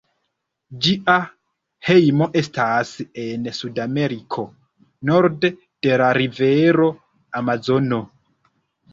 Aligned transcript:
Ĝia 0.85 1.15
hejmo 1.89 2.27
estas 2.39 2.93
en 3.23 3.45
Sudameriko, 3.57 4.45
norde 5.09 5.51
de 5.87 5.99
la 6.03 6.07
rivero 6.19 6.87
Amazono. 7.41 8.01